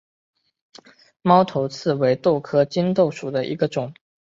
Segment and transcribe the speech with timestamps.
[1.21, 3.93] 猫头刺为豆科棘豆属下的一个种。